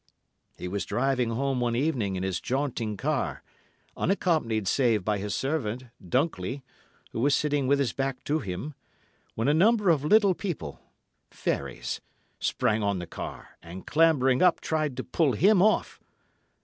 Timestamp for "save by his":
4.67-5.35